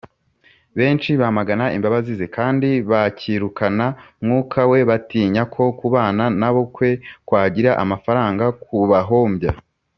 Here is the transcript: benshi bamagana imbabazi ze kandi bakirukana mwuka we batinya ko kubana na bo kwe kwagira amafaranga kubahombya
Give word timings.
benshi 0.77 1.09
bamagana 1.21 1.65
imbabazi 1.77 2.11
ze 2.19 2.27
kandi 2.37 2.69
bakirukana 2.91 3.85
mwuka 4.23 4.59
we 4.71 4.79
batinya 4.89 5.43
ko 5.53 5.63
kubana 5.79 6.25
na 6.41 6.49
bo 6.53 6.63
kwe 6.75 6.89
kwagira 7.27 7.71
amafaranga 7.83 8.45
kubahombya 8.63 9.51